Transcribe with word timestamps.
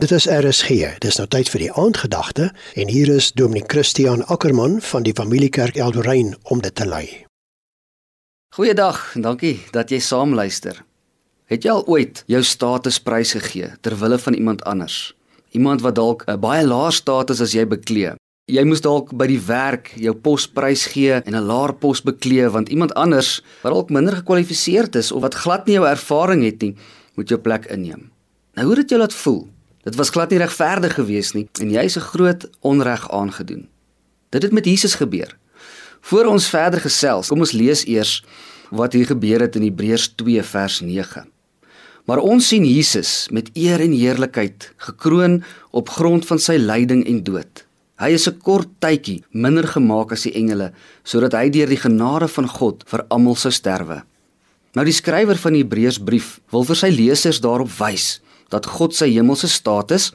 Dit 0.00 0.10
is 0.10 0.24
RSG. 0.24 0.96
Dis 1.04 1.18
nou 1.20 1.26
tyd 1.28 1.50
vir 1.52 1.60
die 1.66 1.72
aandgedagte 1.76 2.46
en 2.80 2.88
hier 2.88 3.10
is 3.12 3.26
Dominee 3.36 3.66
Christian 3.68 4.22
Ackermann 4.24 4.78
van 4.80 5.04
die 5.04 5.12
Familiekerk 5.12 5.76
Eldorein 5.76 6.32
om 6.48 6.62
dit 6.64 6.74
te 6.74 6.86
lei. 6.88 7.04
Goeiedag 8.56 9.12
en 9.18 9.26
dankie 9.28 9.58
dat 9.76 9.92
jy 9.92 10.00
saam 10.00 10.32
luister. 10.32 10.80
Het 11.52 11.68
jy 11.68 11.76
al 11.76 11.84
ooit 11.84 12.24
jou 12.26 12.40
status 12.40 13.02
prysgegee 13.04 13.68
ter 13.84 13.98
wille 14.00 14.16
van 14.18 14.40
iemand 14.40 14.64
anders? 14.64 15.12
Iemand 15.52 15.84
wat 15.84 16.00
dalk 16.00 16.24
'n 16.26 16.40
baie 16.40 16.66
laer 16.66 16.92
status 16.92 17.40
as 17.40 17.52
jy 17.52 17.68
beklee. 17.68 18.16
Jy 18.48 18.64
moes 18.64 18.80
dalk 18.80 19.12
by 19.12 19.26
die 19.26 19.44
werk 19.46 19.92
jou 19.96 20.14
pos 20.14 20.48
prysgee 20.48 21.20
en 21.20 21.36
'n 21.36 21.46
laer 21.46 21.74
pos 21.74 22.00
beklee 22.00 22.48
want 22.48 22.68
iemand 22.68 22.94
anders 22.94 23.42
wat 23.62 23.72
dalk 23.72 23.90
minder 23.90 24.16
gekwalifiseerd 24.16 24.96
is 24.96 25.12
of 25.12 25.20
wat 25.22 25.34
glad 25.34 25.66
nie 25.66 25.74
jou 25.74 25.86
ervaring 25.86 26.44
het 26.44 26.62
nie, 26.62 26.76
moet 27.14 27.28
jou 27.28 27.40
plek 27.40 27.66
inneem. 27.66 28.10
Nou 28.54 28.66
hoe 28.66 28.74
dit 28.74 28.88
jou 28.88 29.00
laat 29.00 29.14
voel? 29.14 29.48
Dit 29.82 29.94
was 29.98 30.10
glad 30.14 30.30
nie 30.30 30.38
regverdig 30.38 30.94
geweest 30.94 31.34
nie 31.34 31.48
en 31.60 31.70
jy 31.70 31.82
is 31.82 31.96
'n 31.98 32.08
groot 32.14 32.50
onreg 32.60 33.10
aangedoen. 33.10 33.68
Dit 34.30 34.42
het 34.42 34.52
met 34.52 34.64
Jesus 34.64 34.94
gebeur. 34.94 35.36
Voor 36.00 36.24
ons 36.24 36.48
verder 36.48 36.80
gesels, 36.80 37.28
kom 37.28 37.38
ons 37.38 37.52
lees 37.52 37.84
eers 37.86 38.24
wat 38.70 38.92
hier 38.92 39.06
gebeur 39.06 39.40
het 39.40 39.56
in 39.56 39.62
Hebreërs 39.62 40.14
2 40.16 40.42
vers 40.42 40.80
9. 40.80 41.28
Maar 42.04 42.18
ons 42.18 42.48
sien 42.48 42.64
Jesus 42.64 43.28
met 43.30 43.50
eer 43.52 43.80
en 43.80 43.92
heerlikheid 43.92 44.72
gekroon 44.76 45.44
op 45.70 45.88
grond 45.88 46.26
van 46.26 46.38
sy 46.38 46.56
lyding 46.56 47.06
en 47.06 47.22
dood. 47.22 47.66
Hy 47.98 48.10
is 48.10 48.28
'n 48.28 48.38
kort 48.38 48.68
tydjie 48.78 49.22
minder 49.30 49.68
gemaak 49.68 50.12
as 50.12 50.22
die 50.22 50.34
engele 50.34 50.72
sodat 51.04 51.32
hy 51.32 51.50
deur 51.50 51.66
die 51.66 51.76
genade 51.76 52.28
van 52.28 52.48
God 52.48 52.84
vir 52.86 53.04
almal 53.08 53.34
sou 53.34 53.52
sterwe. 53.52 54.02
Nou 54.74 54.84
die 54.84 54.94
skrywer 54.94 55.36
van 55.36 55.52
die 55.52 55.62
Hebreërsbrief 55.62 56.40
wil 56.50 56.64
vir 56.64 56.76
sy 56.76 56.88
lesers 56.88 57.40
daarop 57.40 57.70
wys 57.78 58.20
dat 58.52 58.68
God 58.68 58.94
sy 58.94 59.08
hemelse 59.10 59.48
status, 59.48 60.12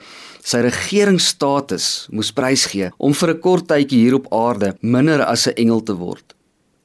sy 0.47 0.61
regeringsstatus 0.63 2.07
moes 2.13 2.31
prysgee 2.31 2.91
om 2.97 3.13
vir 3.13 3.29
'n 3.33 3.39
kort 3.41 3.67
tydjie 3.67 3.99
hier 4.05 4.15
op 4.15 4.31
aarde 4.31 4.75
minder 4.81 5.25
as 5.25 5.47
'n 5.47 5.57
engel 5.57 5.83
te 5.83 5.93
word. 5.93 6.35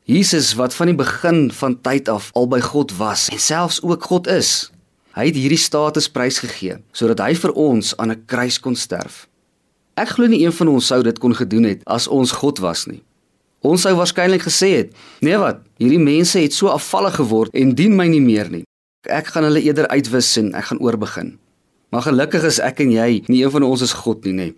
Jesus 0.05 0.55
wat 0.59 0.75
van 0.75 0.87
die 0.91 0.97
begin 0.99 1.53
van 1.53 1.81
tyd 1.81 2.09
af 2.09 2.31
al 2.35 2.49
by 2.49 2.61
God 2.61 2.97
was 2.99 3.29
en 3.29 3.39
selfs 3.39 3.83
ook 3.83 4.03
God 4.03 4.27
is, 4.27 4.73
hy 5.15 5.27
het 5.27 5.37
hierdie 5.39 5.61
status 5.61 6.09
prysgegee 6.09 6.81
sodat 6.93 7.21
hy 7.23 7.35
vir 7.35 7.53
ons 7.53 7.97
aan 7.97 8.11
'n 8.11 8.25
kruis 8.27 8.59
kon 8.59 8.75
sterf. 8.75 9.29
Ek 9.95 10.09
glo 10.09 10.27
nie 10.27 10.45
een 10.45 10.53
van 10.53 10.69
ons 10.69 10.87
sou 10.87 11.03
dit 11.03 11.19
kon 11.19 11.35
gedoen 11.35 11.65
het 11.65 11.83
as 11.85 12.09
ons 12.09 12.33
God 12.33 12.59
was 12.59 12.87
nie. 12.87 13.03
Ons 13.63 13.85
sou 13.87 13.95
waarskynlik 13.95 14.43
gesê 14.43 14.69
het: 14.77 14.95
"Nee 15.21 15.37
wat, 15.39 15.61
hierdie 15.79 16.03
mense 16.03 16.39
het 16.39 16.53
so 16.53 16.67
afvallig 16.67 17.15
geword 17.15 17.55
en 17.55 17.75
dien 17.75 17.97
my 17.97 18.07
nie 18.07 18.21
meer 18.21 18.51
nie. 18.51 18.65
Ek 19.07 19.27
gaan 19.27 19.45
hulle 19.45 19.63
eerder 19.63 19.89
uitwis 19.89 20.37
en 20.37 20.55
ek 20.55 20.65
gaan 20.65 20.81
oorbegin." 20.81 21.39
Maar 21.93 22.07
gelukkig 22.09 22.45
is 22.49 22.59
ek 22.65 22.81
en 22.81 22.93
jy 22.95 23.09
nie 23.29 23.43
een 23.43 23.53
van 23.53 23.67
ons 23.69 23.83
is 23.85 23.93
God 23.93 24.25
nie, 24.25 24.33
nê. 24.33 24.49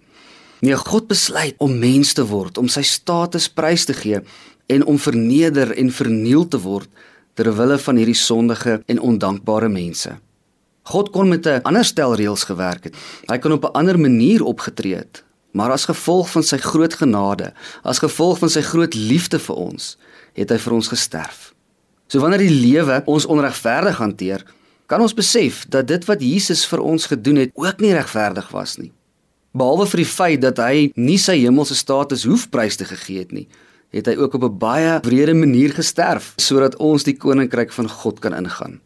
Nee, 0.62 0.76
God 0.78 1.08
besluit 1.10 1.58
om 1.58 1.72
mens 1.78 2.14
te 2.14 2.22
word, 2.24 2.58
om 2.62 2.70
sy 2.70 2.84
status 2.86 3.48
prys 3.50 3.84
te 3.88 3.96
gee 3.96 4.22
en 4.72 4.84
om 4.88 5.00
verneder 5.02 5.74
en 5.76 5.90
verniel 5.92 6.46
te 6.48 6.60
word 6.62 6.88
ter 7.34 7.50
wille 7.58 7.76
van 7.82 7.98
hierdie 7.98 8.16
sondige 8.16 8.78
en 8.86 9.02
ondankbare 9.02 9.68
mense. 9.68 10.14
God 10.94 11.10
kon 11.10 11.28
met 11.28 11.46
'n 11.46 11.60
ander 11.64 11.84
stel 11.84 12.14
reëls 12.14 12.44
gewerk 12.44 12.84
het. 12.84 12.94
Hy 13.26 13.38
kon 13.38 13.52
op 13.52 13.64
'n 13.64 13.74
ander 13.74 13.98
manier 13.98 14.42
opgetree 14.42 14.94
het, 14.94 15.24
maar 15.52 15.70
as 15.70 15.84
gevolg 15.84 16.30
van 16.30 16.42
sy 16.42 16.56
groot 16.56 16.94
genade, 16.94 17.52
as 17.82 17.98
gevolg 17.98 18.38
van 18.38 18.48
sy 18.50 18.60
groot 18.60 18.94
liefde 18.94 19.38
vir 19.38 19.56
ons, 19.56 19.98
het 20.34 20.50
hy 20.50 20.58
vir 20.58 20.72
ons 20.72 20.88
gesterf. 20.88 21.54
So 22.06 22.20
wanneer 22.20 22.38
die 22.38 22.60
lewe 22.70 23.02
ons 23.06 23.26
onregverdig 23.26 23.96
hanteer, 23.96 24.44
kan 24.86 25.00
ons 25.00 25.14
besef 25.16 25.64
dat 25.68 25.88
dit 25.88 26.04
wat 26.08 26.22
Jesus 26.22 26.64
vir 26.68 26.82
ons 26.84 27.06
gedoen 27.06 27.40
het 27.44 27.52
ook 27.54 27.80
nie 27.80 27.94
regverdig 27.94 28.48
was 28.52 28.76
nie. 28.80 28.92
Behalwe 29.54 29.86
vir 29.86 30.02
die 30.02 30.10
feit 30.10 30.40
dat 30.42 30.58
hy 30.58 30.90
nie 30.96 31.18
sy 31.18 31.36
hemelse 31.40 31.76
status 31.78 32.24
hoef 32.26 32.48
prys 32.50 32.76
te 32.76 32.88
gegee 32.88 33.22
het 33.22 33.32
nie, 33.32 33.46
het 33.94 34.08
hy 34.10 34.16
ook 34.18 34.34
op 34.34 34.44
'n 34.44 34.58
baie 34.58 34.98
wrede 35.06 35.34
manier 35.34 35.72
gesterf 35.72 36.34
sodat 36.36 36.76
ons 36.76 37.04
die 37.04 37.16
koninkryk 37.16 37.72
van 37.72 37.88
God 37.88 38.18
kan 38.20 38.34
ingaan. 38.34 38.80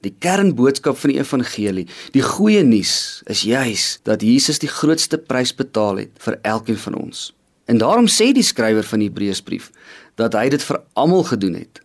Die 0.00 0.14
kernboodskap 0.18 0.96
van 0.96 1.10
die 1.10 1.18
evangelie, 1.18 1.86
die 2.12 2.22
goeie 2.22 2.62
nuus, 2.62 3.22
is 3.26 3.42
juis 3.42 3.98
dat 4.02 4.22
Jesus 4.22 4.58
die 4.58 4.68
grootste 4.68 5.18
prys 5.18 5.54
betaal 5.54 5.96
het 5.96 6.10
vir 6.18 6.38
elkeen 6.42 6.76
van 6.76 6.94
ons. 6.94 7.34
En 7.64 7.78
daarom 7.78 8.06
sê 8.06 8.32
die 8.32 8.42
skrywer 8.42 8.84
van 8.84 8.98
die 8.98 9.08
Hebreërsbrief 9.08 9.70
dat 10.14 10.34
hy 10.34 10.48
dit 10.48 10.62
vir 10.62 10.82
almal 10.92 11.24
gedoen 11.24 11.54
het. 11.54 11.80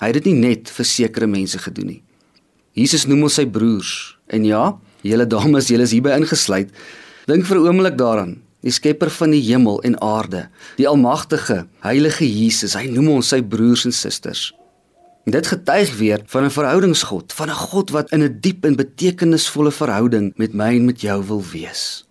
Hy 0.00 0.06
het 0.06 0.14
dit 0.14 0.32
nie 0.32 0.48
net 0.48 0.70
vir 0.70 0.84
sekere 0.84 1.26
mense 1.26 1.58
gedoen 1.58 1.86
nie. 1.86 2.02
Jesus 2.72 3.06
noem 3.06 3.22
ons 3.26 3.34
sy 3.34 3.46
broers. 3.46 4.16
En 4.30 4.44
ja, 4.44 4.78
julle 5.02 5.26
dames, 5.26 5.68
julle 5.68 5.86
is 5.88 5.94
hierby 5.94 6.14
ingesluit. 6.14 6.70
Dink 7.26 7.46
vir 7.46 7.58
'n 7.58 7.66
oomblik 7.66 7.98
daaraan. 7.98 8.42
Die 8.62 8.70
skepper 8.70 9.10
van 9.10 9.30
die 9.30 9.40
hemel 9.40 9.80
en 9.82 10.00
aarde, 10.00 10.48
die 10.76 10.88
almagtige, 10.88 11.66
heilige 11.80 12.26
Jesus, 12.28 12.74
hy 12.74 12.90
noem 12.92 13.08
ons 13.08 13.28
sy 13.28 13.40
broers 13.42 13.84
en 13.84 13.92
susters. 13.92 14.52
Dit 15.24 15.46
getuig 15.46 15.96
weer 15.96 16.20
van 16.26 16.44
'n 16.44 16.50
verhoudingsgod, 16.50 17.32
van 17.32 17.48
'n 17.48 17.54
God 17.54 17.90
wat 17.90 18.10
in 18.10 18.22
'n 18.22 18.38
diep 18.40 18.64
en 18.64 18.76
betekenisvolle 18.76 19.70
verhouding 19.70 20.32
met 20.36 20.52
my 20.52 20.76
en 20.76 20.84
met 20.84 21.00
jou 21.00 21.24
wil 21.24 21.42
wees. 21.52 22.04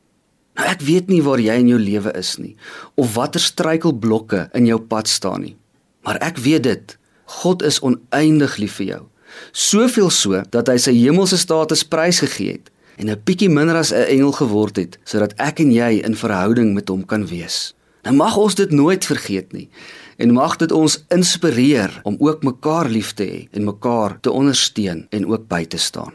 Nou 0.55 0.67
ek 0.67 0.81
weet 0.81 1.07
nie 1.07 1.21
waar 1.23 1.39
jy 1.39 1.53
in 1.53 1.67
jou 1.67 1.79
lewe 1.79 2.11
is 2.19 2.37
nie 2.37 2.55
of 2.95 3.13
watter 3.15 3.39
struikelblokke 3.39 4.49
in 4.53 4.65
jou 4.65 4.79
pad 4.79 5.07
staan 5.07 5.41
nie. 5.41 5.55
Maar 6.03 6.17
ek 6.17 6.37
weet 6.37 6.63
dit, 6.63 6.97
God 7.25 7.63
is 7.63 7.79
oneindig 7.79 8.57
lief 8.57 8.73
vir 8.73 8.85
jou. 8.85 9.03
Soveel 9.51 10.09
so 10.09 10.43
dat 10.49 10.67
hy 10.67 10.77
sy 10.77 10.93
hemelse 10.93 11.37
status 11.37 11.83
prysgegee 11.83 12.51
het 12.51 12.71
en 12.97 13.09
'n 13.09 13.21
bietjie 13.23 13.49
minder 13.49 13.75
as 13.75 13.91
'n 13.91 14.07
engel 14.07 14.31
geword 14.31 14.75
het 14.75 14.97
sodat 15.03 15.33
ek 15.37 15.59
en 15.59 15.71
jy 15.71 16.01
in 16.03 16.15
verhouding 16.15 16.73
met 16.73 16.87
hom 16.87 17.05
kan 17.05 17.27
wees. 17.27 17.73
Nou 18.03 18.15
mag 18.15 18.37
ons 18.37 18.55
dit 18.55 18.71
nooit 18.71 19.05
vergeet 19.05 19.51
nie 19.53 19.69
en 20.17 20.33
mag 20.33 20.55
dit 20.55 20.71
ons 20.71 21.03
inspireer 21.07 21.99
om 22.03 22.15
ook 22.19 22.43
mekaar 22.43 22.89
lief 22.89 23.13
te 23.13 23.23
hê 23.23 23.47
en 23.51 23.63
mekaar 23.63 24.19
te 24.19 24.31
ondersteun 24.31 25.07
en 25.09 25.27
ook 25.27 25.47
by 25.47 25.65
te 25.65 25.77
staan. 25.77 26.13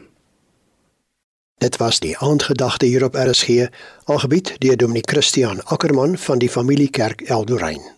Dit 1.57 1.77
was 1.77 1.99
die 1.99 2.17
aandgedagte 2.17 2.85
hier 2.85 3.03
op 3.03 3.15
RSG, 3.15 3.69
algebied 4.03 4.55
deur 4.59 4.77
Dominee 4.77 5.05
Christian 5.05 5.63
Ackermann 5.63 6.17
van 6.17 6.37
die 6.37 6.49
Familiekerk 6.49 7.21
Eldorein. 7.21 7.94